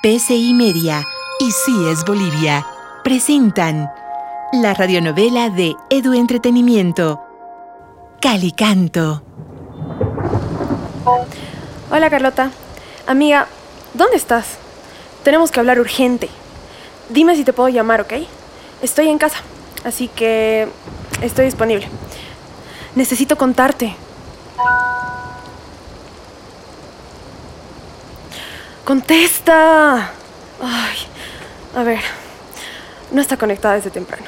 [0.00, 1.02] PCI Media
[1.40, 2.64] y Sí es Bolivia
[3.02, 3.90] presentan
[4.52, 7.20] la radionovela de Edu Entretenimiento,
[8.20, 9.22] Calicanto.
[11.90, 12.52] Hola Carlota.
[13.08, 13.48] Amiga,
[13.94, 14.58] ¿dónde estás?
[15.24, 16.28] Tenemos que hablar urgente.
[17.08, 18.12] Dime si te puedo llamar, ¿ok?
[18.82, 19.38] Estoy en casa,
[19.82, 20.68] así que
[21.22, 21.88] estoy disponible.
[22.94, 23.96] Necesito contarte.
[28.88, 30.12] ¡Contesta!
[30.62, 30.96] Ay,
[31.76, 32.00] a ver.
[33.10, 34.24] No está conectada desde temprano.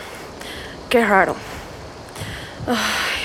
[0.91, 1.35] Qué raro.
[2.66, 3.23] Ay,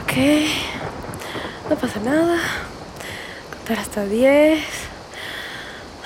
[0.00, 1.68] ok.
[1.68, 2.38] No pasa nada.
[3.58, 4.64] Contar hasta 10.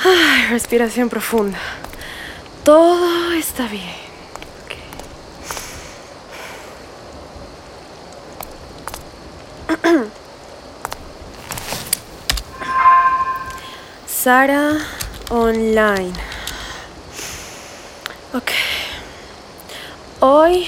[0.05, 1.61] Ay, respiración profunda.
[2.65, 3.95] Todo está bien.
[14.23, 14.77] Sara
[15.31, 16.13] online.
[18.35, 18.51] Ok.
[20.21, 20.67] Hoy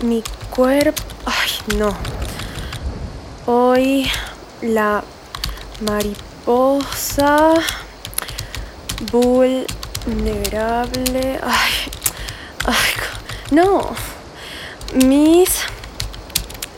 [0.00, 1.02] mi cuerpo...
[1.26, 1.94] Ay, no.
[3.44, 4.10] Hoy
[4.62, 5.04] la
[5.82, 7.52] mariposa
[9.12, 10.06] vulnerable.
[11.42, 11.72] Ay,
[12.64, 12.94] ay,
[13.50, 13.90] no.
[14.94, 15.50] Mis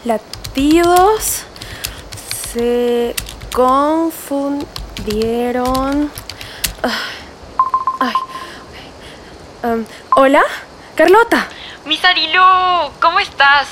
[0.05, 1.45] latidos
[2.53, 3.15] se
[3.53, 6.11] confundieron.
[8.01, 8.15] Ay.
[9.63, 9.85] Um,
[10.17, 10.43] Hola,
[10.95, 11.47] Carlota.
[11.85, 12.41] Miss Arilu,
[13.01, 13.69] ¿cómo estás?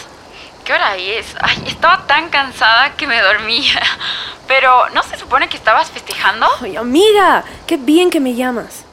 [0.64, 1.34] ¿Qué hora es?
[1.40, 3.80] Ay, estaba tan cansada que me dormía.
[4.46, 6.46] Pero, ¿no se supone que estabas festejando?
[6.60, 8.84] Ay, amiga, qué bien que me llamas.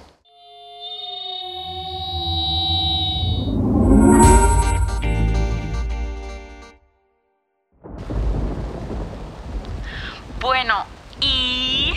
[10.45, 10.85] Bueno,
[11.21, 11.91] y...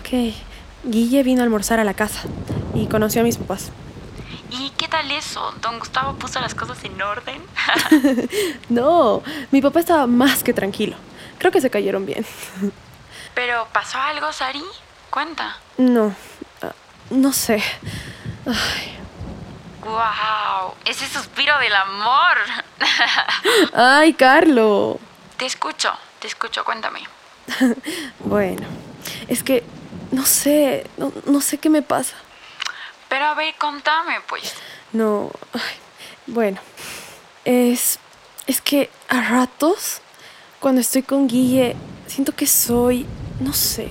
[0.00, 0.34] Ok,
[0.84, 2.22] Guille vino a almorzar a la casa
[2.72, 3.70] y conoció a mis papás.
[4.50, 5.52] ¿Y qué tal eso?
[5.60, 7.42] ¿Don Gustavo puso las cosas en orden?
[8.70, 10.96] No, mi papá estaba más que tranquilo.
[11.38, 12.24] Creo que se cayeron bien.
[13.34, 14.64] ¿Pero pasó algo, Sari?
[15.10, 15.58] Cuenta.
[15.76, 16.14] No,
[16.62, 16.72] ah,
[17.10, 17.62] no sé.
[18.46, 18.98] Ay,
[19.84, 20.72] ¡Wow!
[20.86, 22.38] Ese suspiro del amor.
[23.74, 24.98] Ay, Carlo.
[25.36, 27.00] te escucho, te escucho, cuéntame.
[28.20, 28.66] Bueno,
[29.28, 29.62] es que
[30.10, 32.16] no sé, no, no sé qué me pasa.
[33.08, 34.54] Pero a ver, contame, pues.
[34.92, 35.76] No, ay,
[36.26, 36.58] bueno,
[37.44, 37.98] es,
[38.46, 40.00] es que a ratos,
[40.60, 43.06] cuando estoy con Guille, siento que soy,
[43.40, 43.90] no sé,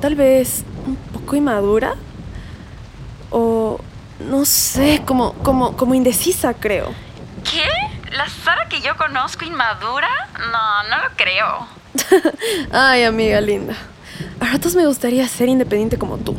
[0.00, 1.94] tal vez un poco inmadura
[3.30, 3.80] o,
[4.20, 6.92] no sé, como, como, como indecisa, creo.
[7.50, 7.68] ¿Qué?
[8.10, 10.08] ¿La Sara que yo conozco inmadura?
[10.38, 11.81] No, no lo creo.
[12.72, 13.74] Ay, amiga linda.
[14.40, 16.36] A ratos me gustaría ser independiente como tú.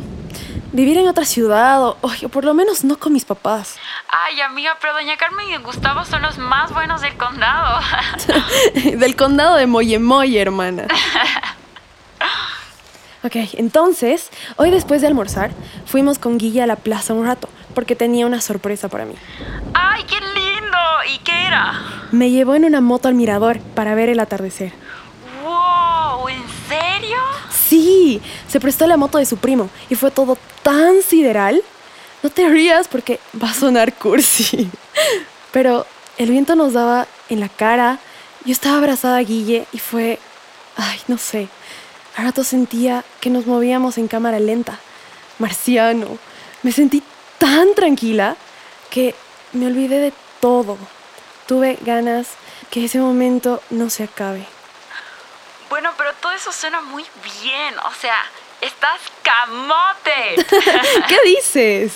[0.72, 3.76] Vivir en otra ciudad o, o por lo menos no con mis papás.
[4.08, 7.80] Ay, amiga, pero doña Carmen y Gustavo son los más buenos del condado.
[8.98, 10.86] Del condado de Moyemoye, hermana.
[13.24, 15.50] Ok, entonces, hoy después de almorzar,
[15.86, 19.14] fuimos con Guille a la plaza un rato, porque tenía una sorpresa para mí.
[19.72, 20.78] ¡Ay, qué lindo!
[21.14, 21.80] ¿Y qué era?
[22.12, 24.74] Me llevó en una moto al mirador para ver el atardecer.
[25.42, 26.28] ¡Wow!
[26.28, 27.16] ¿En serio?
[28.48, 31.62] Se prestó la moto de su primo y fue todo tan sideral.
[32.22, 34.70] No te rías porque va a sonar cursi.
[35.52, 37.98] Pero el viento nos daba en la cara.
[38.44, 40.18] Yo estaba abrazada a Guille y fue.
[40.76, 41.48] Ay, no sé.
[42.16, 44.78] A rato sentía que nos movíamos en cámara lenta.
[45.38, 46.18] Marciano.
[46.62, 47.02] Me sentí
[47.38, 48.36] tan tranquila
[48.90, 49.14] que
[49.52, 50.78] me olvidé de todo.
[51.46, 52.28] Tuve ganas
[52.70, 54.46] que ese momento no se acabe.
[55.68, 57.04] Bueno, pero todo eso suena muy
[57.42, 57.78] bien.
[57.80, 58.16] O sea,
[58.60, 60.36] estás camote.
[61.08, 61.92] ¿Qué dices?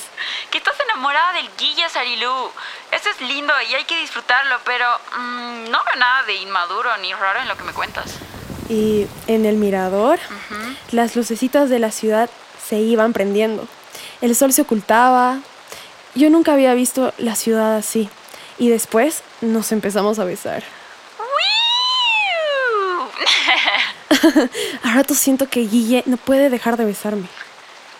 [0.51, 2.51] que estás enamorada del Guille Sarilú.
[2.91, 4.87] Eso es lindo y hay que disfrutarlo, pero
[5.19, 8.15] mm, no veo nada de inmaduro ni raro en lo que me cuentas.
[8.69, 10.19] Y en el mirador,
[10.91, 12.29] las lucecitas de la ciudad
[12.67, 13.67] se iban prendiendo.
[14.20, 15.38] El sol se ocultaba.
[16.15, 18.11] Yo nunca había visto la ciudad así.
[18.59, 20.65] Y después nos empezamos a besar.
[24.85, 27.27] A rato siento que Guille no puede dejar de besarme.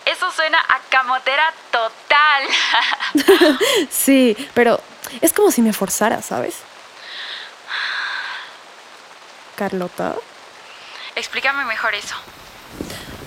[0.05, 3.57] Eso suena a camotera total.
[3.89, 4.79] Sí, pero
[5.21, 6.55] es como si me forzara, ¿sabes?
[9.55, 10.15] Carlota,
[11.15, 12.15] Explícame mejor eso.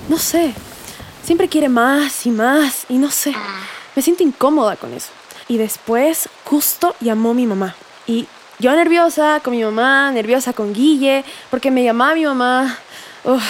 [0.09, 0.55] no sé.
[1.25, 3.35] Siempre quiere más y más y no sé.
[3.95, 5.11] Me siento incómoda con eso.
[5.47, 7.75] Y después, justo llamó mi mamá.
[8.07, 8.27] Y
[8.59, 12.77] yo nerviosa con mi mamá, nerviosa con Guille, porque me llamaba mi mamá.
[13.25, 13.43] Uf.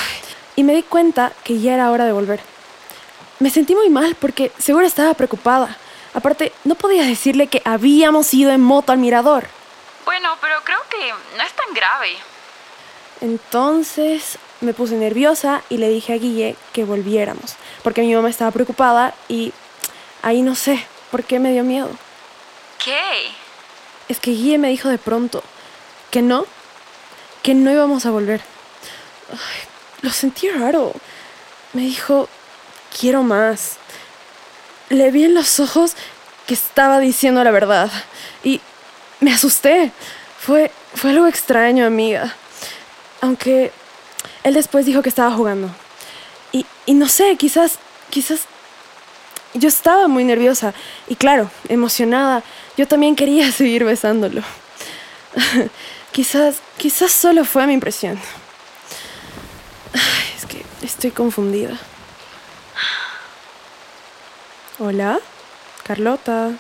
[0.56, 2.40] Y me di cuenta que ya era hora de volver.
[3.38, 5.76] me sentí muy mal porque seguro estaba preocupada.
[6.14, 9.46] Aparte, no podía decirle que habíamos ido en moto al mirador.
[10.04, 12.16] Bueno, pero creo que no es tan grave.
[13.20, 18.50] Entonces me puse nerviosa y le dije a Guille que volviéramos, porque mi mamá estaba
[18.50, 19.52] preocupada y
[20.22, 21.88] ahí no sé por qué me dio miedo.
[22.84, 23.00] ¿Qué?
[24.08, 25.42] Es que Guille me dijo de pronto
[26.10, 26.46] que no,
[27.42, 28.51] que no íbamos a volver.
[30.02, 30.92] Lo sentí raro.
[31.72, 32.28] Me dijo,
[32.98, 33.76] quiero más.
[34.88, 35.94] Le vi en los ojos
[36.46, 37.90] que estaba diciendo la verdad
[38.44, 38.60] y
[39.20, 39.92] me asusté.
[40.38, 42.34] Fue, fue algo extraño, amiga.
[43.20, 43.72] Aunque
[44.42, 45.70] él después dijo que estaba jugando.
[46.50, 47.78] Y, y no sé, quizás,
[48.10, 48.40] quizás
[49.54, 50.74] yo estaba muy nerviosa
[51.08, 52.42] y claro, emocionada.
[52.76, 54.42] Yo también quería seguir besándolo.
[56.12, 58.18] quizás, quizás solo fue mi impresión.
[61.02, 61.76] Estoy confundida.
[64.78, 65.18] Hola,
[65.82, 66.50] Carlota.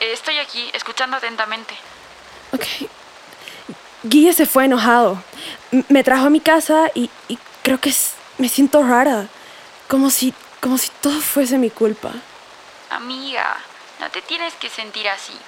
[0.00, 1.72] Eh, Estoy aquí, escuchando atentamente.
[2.52, 2.64] Ok.
[4.02, 5.22] Guille se fue enojado.
[5.70, 9.28] M- Me trajo a mi casa y, y creo que es- me siento rara.
[9.86, 12.10] Como si, como si todo fuese mi culpa.
[12.90, 13.56] Amiga,
[14.00, 15.38] no te tienes que sentir así.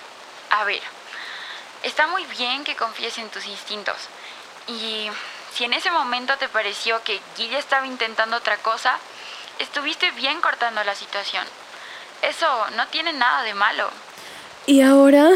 [0.51, 0.81] A ver,
[1.83, 3.97] está muy bien que confíes en tus instintos.
[4.69, 5.09] Y
[5.55, 8.99] si en ese momento te pareció que Guille estaba intentando otra cosa,
[9.61, 11.45] estuviste bien cortando la situación.
[12.23, 12.47] Eso
[12.77, 13.89] no tiene nada de malo.
[14.67, 15.31] Y ahora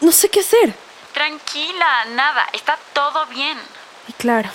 [0.00, 0.74] no sé qué hacer.
[1.12, 3.58] Tranquila, nada, está todo bien.
[4.06, 4.50] Y claro,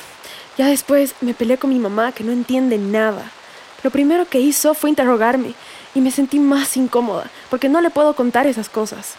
[0.57, 3.31] ya después me peleé con mi mamá que no entiende nada.
[3.83, 5.55] Lo primero que hizo fue interrogarme
[5.93, 9.15] y me sentí más incómoda porque no le puedo contar esas cosas.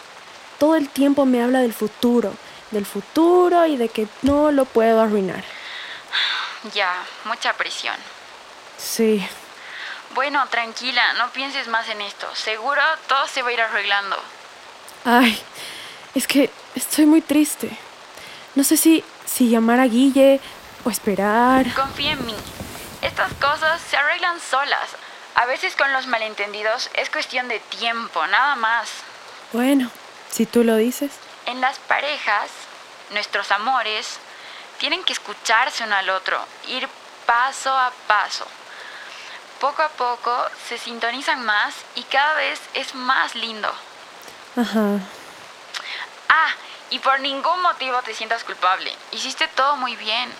[0.58, 2.32] Todo el tiempo me habla del futuro,
[2.70, 5.44] del futuro y de que no lo puedo arruinar.
[6.74, 6.94] Ya,
[7.24, 7.96] mucha presión.
[8.78, 9.26] Sí,
[10.14, 12.26] Bueno, tranquila, no pienses más en esto.
[12.34, 14.16] Seguro todo se va a ir arreglando.
[15.04, 15.38] Ay,
[16.14, 17.70] es que estoy muy triste.
[18.54, 20.40] No sé si, si llamar a Guille
[20.84, 21.66] o esperar.
[21.74, 22.34] Confía en mí.
[23.02, 24.88] Estas cosas se arreglan solas.
[25.34, 28.88] A veces con los malentendidos es cuestión de tiempo, nada más.
[29.52, 29.90] Bueno,
[30.30, 31.10] si tú lo dices.
[31.44, 32.48] En las parejas,
[33.10, 34.18] nuestros amores
[34.78, 36.38] tienen que escucharse uno al otro,
[36.68, 36.88] ir
[37.26, 38.46] paso a paso.
[39.60, 40.32] Poco a poco
[40.68, 43.72] se sintonizan más y cada vez es más lindo.
[44.56, 45.00] Ajá.
[46.28, 46.50] Ah,
[46.90, 48.92] y por ningún motivo te sientas culpable.
[49.12, 50.30] Hiciste todo muy bien.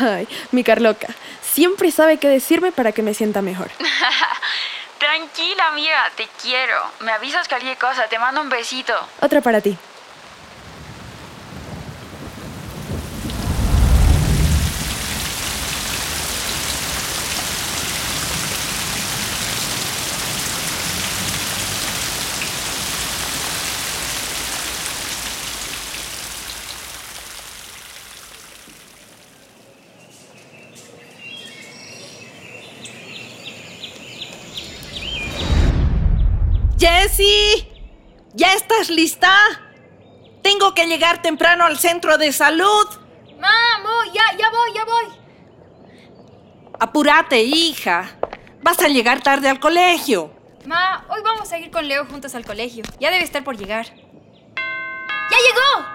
[0.00, 1.08] Ay, mi Carloca.
[1.42, 3.70] Siempre sabe qué decirme para que me sienta mejor.
[4.98, 6.80] Tranquila, amiga, te quiero.
[7.00, 8.94] Me avisas cualquier cosa, te mando un besito.
[9.20, 9.76] Otra para ti.
[36.82, 37.64] Jessie,
[38.34, 39.32] ¿ya estás lista?
[40.42, 42.88] Tengo que llegar temprano al centro de salud.
[43.38, 45.04] Mamo, ya, ya voy, ya voy.
[46.80, 48.18] Apúrate, hija.
[48.62, 50.32] Vas a llegar tarde al colegio.
[50.66, 52.82] Ma, hoy vamos a ir con Leo juntos al colegio.
[52.98, 53.86] Ya debe estar por llegar.
[53.86, 55.86] ¡Ya llegó!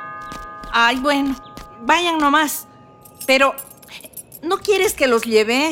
[0.71, 1.35] Ay, bueno,
[1.81, 2.65] vayan nomás.
[3.25, 3.53] Pero,
[4.41, 5.71] ¿no quieres que los lleve?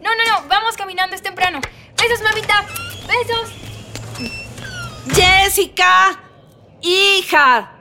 [0.00, 1.60] No, no, no, vamos caminando, es temprano.
[1.96, 2.64] Besos, mamita.
[3.08, 3.59] Besos.
[5.14, 6.18] Jessica,
[6.82, 7.72] hija,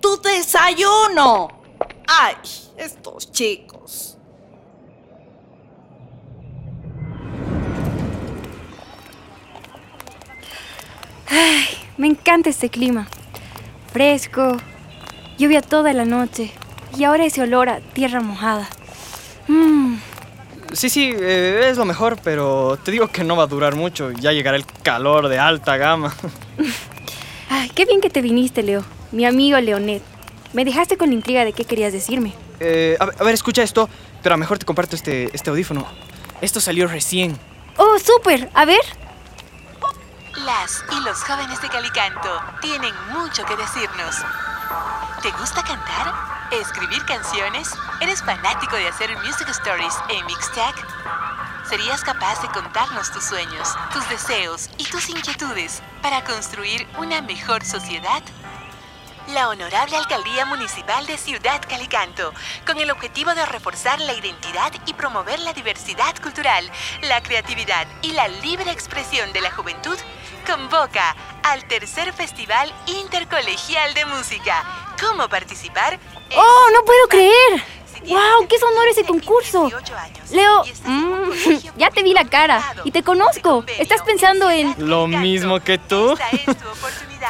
[0.00, 1.48] tu desayuno.
[2.06, 2.34] Ay,
[2.76, 4.18] estos chicos.
[11.96, 13.06] Me encanta este clima.
[13.92, 14.56] Fresco,
[15.38, 16.52] lluvia toda la noche
[16.96, 18.68] y ahora ese olor a tierra mojada.
[19.48, 19.96] Mmm,
[20.72, 24.10] Sí, sí, eh, es lo mejor, pero te digo que no va a durar mucho.
[24.10, 26.14] Ya llegará el calor de alta gama.
[27.50, 28.84] ay, qué bien que te viniste, Leo.
[29.10, 30.02] Mi amigo Leonet.
[30.52, 32.34] Me dejaste con la intriga de qué querías decirme.
[32.60, 33.88] Eh, a, ver, a ver, escucha esto,
[34.22, 35.86] pero mejor te comparto este, este audífono.
[36.40, 37.38] Esto salió recién.
[37.76, 38.50] ¡Oh, súper!
[38.54, 38.80] A ver.
[40.44, 42.28] Las y los jóvenes de Calicanto
[42.60, 44.16] tienen mucho que decirnos.
[45.22, 46.12] ¿Te gusta cantar?
[46.50, 47.70] ¿Escribir canciones?
[48.00, 50.74] ¿Eres fanático de hacer music stories en Mixtag?
[51.72, 57.64] ¿Serías capaz de contarnos tus sueños, tus deseos y tus inquietudes para construir una mejor
[57.64, 58.22] sociedad?
[59.28, 62.34] la Honorable Alcaldía Municipal de Ciudad Calicanto,
[62.66, 66.70] con el objetivo de reforzar la identidad y promover la diversidad cultural,
[67.02, 69.96] la creatividad y la libre expresión de la juventud,
[70.46, 74.62] convoca al tercer Festival Intercolegial de Música.
[75.00, 75.98] ¿Cómo participar?
[76.36, 77.64] ¡Oh, no puedo creer!
[78.08, 78.48] ¡Wow!
[78.48, 79.70] ¡Qué sonoro ese concurso!
[80.32, 81.30] Leo, mm,
[81.78, 83.64] ya te vi la cara y te conozco.
[83.78, 84.74] Estás pensando en...
[84.78, 86.14] Lo mismo que tú.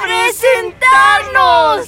[0.02, 1.86] ¡Presentarnos!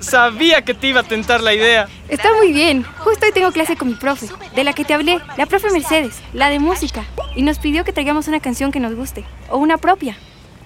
[0.00, 1.88] Sabía que te iba a tentar la idea.
[2.08, 2.84] Está muy bien.
[2.98, 6.20] Justo hoy tengo clase con mi profe, de la que te hablé, la profe Mercedes,
[6.32, 7.04] la de música,
[7.36, 10.18] y nos pidió que traigamos una canción que nos guste, o una propia.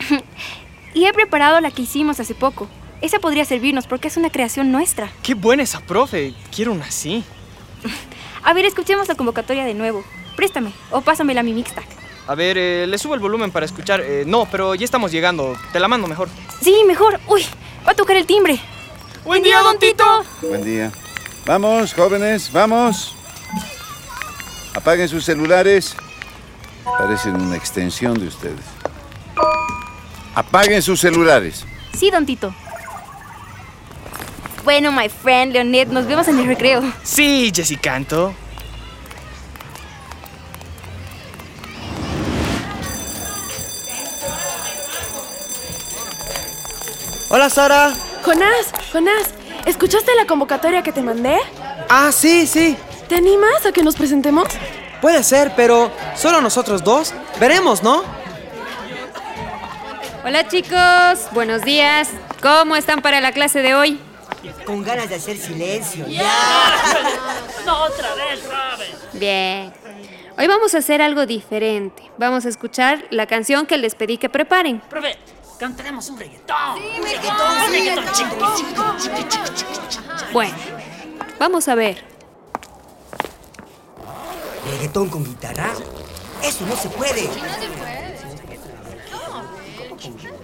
[0.94, 2.66] y he preparado la que hicimos hace poco.
[3.02, 5.10] Esa podría servirnos porque es una creación nuestra.
[5.22, 6.32] Qué buena esa profe.
[6.50, 7.22] Quiero una así.
[8.42, 10.04] A ver, escuchemos la convocatoria de nuevo.
[10.36, 11.86] Préstame o pásamela a mi mixtac.
[12.28, 14.00] A ver, eh, le subo el volumen para escuchar.
[14.00, 15.56] Eh, no, pero ya estamos llegando.
[15.72, 16.28] Te la mando mejor.
[16.60, 17.20] Sí, mejor.
[17.28, 17.44] Uy,
[17.86, 18.58] va a tocar el timbre.
[19.24, 20.04] ¡Buen día, don Tito!
[20.42, 20.92] Buen día.
[21.46, 23.14] Vamos, jóvenes, vamos.
[24.74, 25.96] Apaguen sus celulares.
[26.84, 28.64] Parecen una extensión de ustedes.
[30.34, 31.64] Apaguen sus celulares.
[31.96, 32.54] Sí, don Tito.
[34.66, 36.82] Bueno, my friend, Leonet, nos vemos en el recreo.
[37.04, 38.34] Sí, Jessicanto.
[47.28, 47.94] Hola, Sara.
[48.24, 49.28] Jonás, Jonás,
[49.66, 51.36] ¿escuchaste la convocatoria que te mandé?
[51.88, 52.76] Ah, sí, sí.
[53.08, 54.48] ¿Te animas a que nos presentemos?
[55.00, 57.14] Puede ser, pero solo nosotros dos.
[57.38, 58.02] Veremos, ¿no?
[60.24, 62.08] Hola chicos, buenos días.
[62.42, 64.00] ¿Cómo están para la clase de hoy?
[64.64, 66.06] Con ganas de hacer silencio.
[67.64, 68.96] no, otra vez, Robin.
[69.14, 69.72] Bien.
[70.38, 72.10] Hoy vamos a hacer algo diferente.
[72.18, 74.80] Vamos a escuchar la canción que les pedí que preparen.
[74.80, 75.16] Profe,
[75.58, 76.76] cantaremos un reggaetón.
[76.76, 78.96] Sí, un reggaetón, un reggaetón.
[80.32, 80.54] Bueno,
[81.38, 82.04] vamos a ver.
[84.70, 85.70] ¿Reggaetón con guitarra?
[86.42, 87.30] Eso no se puede.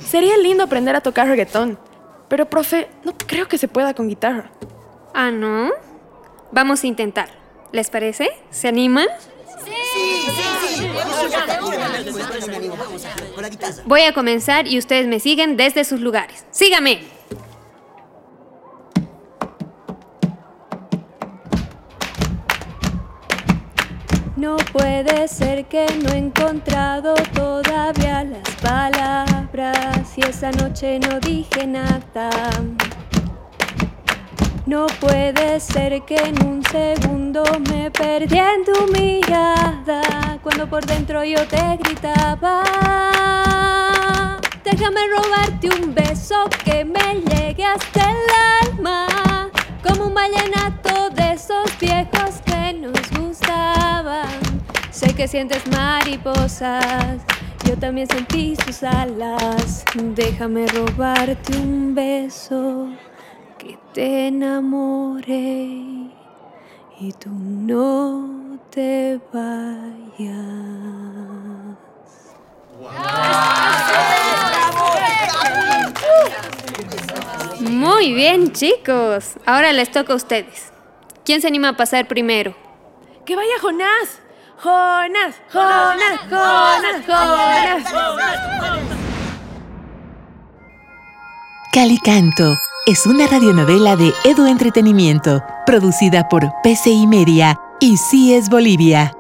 [0.01, 1.79] Sería lindo aprender a tocar reggaetón.
[2.33, 4.51] Pero, profe, no creo que se pueda con guitarra.
[5.13, 5.71] Ah, ¿no?
[6.51, 7.29] Vamos a intentar.
[7.73, 8.31] ¿Les parece?
[8.49, 9.07] ¿Se animan?
[9.63, 9.71] Sí,
[10.33, 10.43] sí,
[10.79, 10.89] sí.
[13.85, 16.47] Voy a comenzar y ustedes me siguen desde sus lugares.
[16.51, 17.03] ¡Sígame!
[24.37, 31.67] No puede ser que no he encontrado todavía las palabras y esa noche no dije
[31.67, 32.31] nada.
[34.67, 41.25] No puede ser que en un segundo me perdí en tu mirada cuando por dentro
[41.25, 42.63] yo te gritaba.
[44.65, 49.51] Déjame robarte un beso que me llegue hasta el alma,
[49.83, 54.29] como un vallenato de esos viejos que nos gustaban.
[54.91, 57.23] Sé que sientes mariposas,
[57.65, 59.85] yo también sentí sus alas.
[59.95, 62.89] Déjame robarte un beso
[63.59, 66.11] que te enamore
[67.01, 70.53] y tú no te vayas.
[77.61, 79.35] Muy bien, chicos.
[79.47, 80.73] Ahora les toca a ustedes.
[81.25, 82.55] ¿Quién se anima a pasar primero?
[83.25, 84.22] ¡Que vaya Jonás!
[84.63, 85.35] ¡Jonás!
[85.53, 86.21] ¡Jonás!
[86.31, 87.05] ¡Jonás!
[87.05, 87.83] ¡Jonás!
[91.73, 92.55] Calicanto
[92.87, 99.13] es una radionovela de Edo Entretenimiento, producida por PCI Media y CIES Bolivia.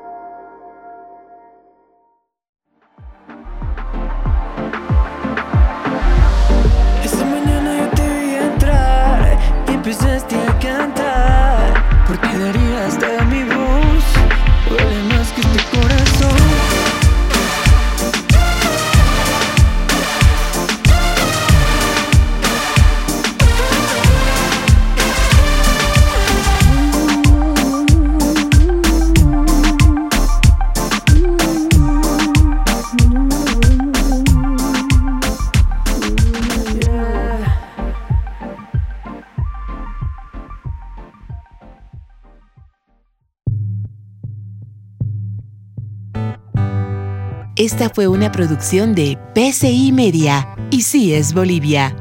[47.56, 51.94] Esta fue una producción de PCI Media y CIES Bolivia.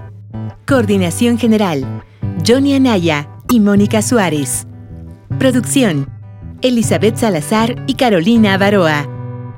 [0.66, 2.06] Coordinación General,
[2.48, 4.66] Johnny Anaya y Mónica Suárez.
[5.40, 6.10] Producción,
[6.62, 9.10] Elizabeth Salazar y Carolina Avaroa.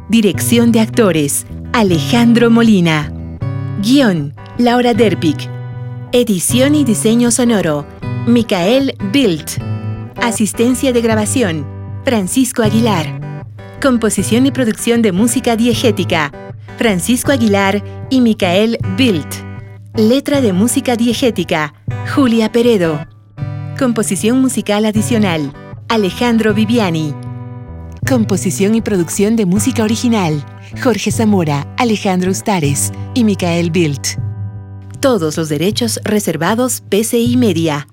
[0.09, 3.13] Dirección de actores, Alejandro Molina.
[3.83, 5.47] Guión, Laura Derpic.
[6.11, 7.85] Edición y diseño sonoro.
[8.25, 9.61] Micael Bilt.
[10.19, 11.67] Asistencia de grabación.
[12.03, 13.32] Francisco Aguilar.
[13.83, 16.31] Composición y producción de música diegética.
[16.77, 19.27] Francisco Aguilar y Micael Bilt.
[19.93, 21.73] Letra de música diegética.
[22.15, 23.05] Julia Peredo.
[23.77, 25.51] Composición musical adicional.
[25.89, 27.13] Alejandro Viviani.
[28.07, 30.45] Composición y producción de música original.
[30.81, 34.17] Jorge Zamora, Alejandro Ustares y Micael Bilt.
[35.01, 37.85] Todos los derechos reservados PCI Media.